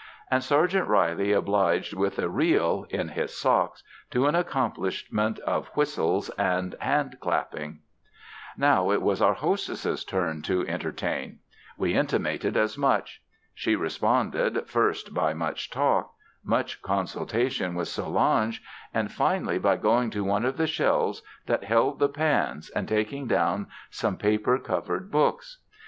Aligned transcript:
And 0.31 0.43
Sergeant 0.43 0.87
Reilly 0.87 1.31
obliged 1.31 1.93
with 1.93 2.17
a 2.17 2.27
reel 2.27 2.87
in 2.89 3.09
his 3.09 3.37
socks 3.39 3.83
to 4.09 4.25
an 4.25 4.33
accomplishment 4.33 5.37
of 5.41 5.67
whistling 5.75 6.23
and 6.39 6.73
handclapping. 6.81 7.81
Now, 8.57 8.89
it 8.89 8.99
was 9.03 9.21
our 9.21 9.35
hostess's 9.35 10.03
turn 10.03 10.41
to 10.41 10.67
entertain. 10.67 11.37
We 11.77 11.93
intimated 11.93 12.57
as 12.57 12.79
much. 12.79 13.21
She 13.53 13.75
responded, 13.75 14.67
first 14.67 15.13
by 15.13 15.35
much 15.35 15.69
talk, 15.69 16.15
much 16.43 16.81
consultation 16.81 17.75
with 17.75 17.87
Solange, 17.87 18.63
and 18.95 19.11
finally 19.11 19.59
by 19.59 19.77
going 19.77 20.09
to 20.09 20.23
one 20.23 20.45
of 20.45 20.57
the 20.57 20.65
shelves 20.65 21.21
that 21.45 21.65
held 21.65 21.99
the 21.99 22.09
pans 22.09 22.71
and 22.71 22.87
taking 22.87 23.27
down 23.27 23.67
some 23.91 24.17
paper 24.17 24.57
covered 24.57 25.11
books. 25.11 25.59